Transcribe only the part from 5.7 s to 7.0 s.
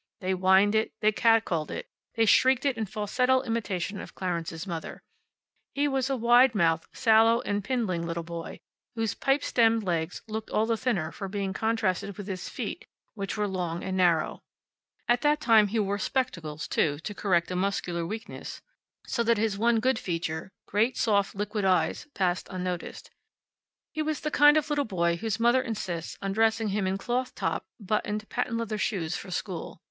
He was a wide mouthed,